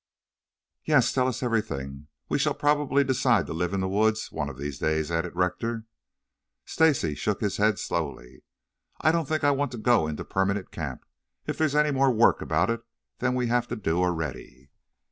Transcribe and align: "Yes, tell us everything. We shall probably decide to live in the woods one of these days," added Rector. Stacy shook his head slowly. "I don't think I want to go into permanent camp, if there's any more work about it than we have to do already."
"Yes, 0.83 1.13
tell 1.13 1.27
us 1.27 1.43
everything. 1.43 2.07
We 2.27 2.39
shall 2.39 2.55
probably 2.55 3.03
decide 3.03 3.45
to 3.45 3.53
live 3.53 3.71
in 3.71 3.81
the 3.81 3.87
woods 3.87 4.31
one 4.31 4.49
of 4.49 4.57
these 4.57 4.79
days," 4.79 5.11
added 5.11 5.35
Rector. 5.35 5.85
Stacy 6.65 7.13
shook 7.13 7.39
his 7.39 7.57
head 7.57 7.77
slowly. 7.77 8.41
"I 8.99 9.11
don't 9.11 9.27
think 9.27 9.43
I 9.43 9.51
want 9.51 9.71
to 9.73 9.77
go 9.77 10.07
into 10.07 10.25
permanent 10.25 10.71
camp, 10.71 11.05
if 11.45 11.59
there's 11.59 11.75
any 11.75 11.91
more 11.91 12.09
work 12.09 12.41
about 12.41 12.71
it 12.71 12.83
than 13.19 13.35
we 13.35 13.45
have 13.45 13.67
to 13.67 13.75
do 13.75 13.99
already." 14.03 14.71